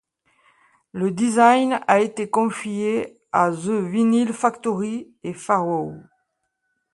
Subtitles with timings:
[0.93, 5.93] Le design a été confié à The Vinyl Factory et Farrow.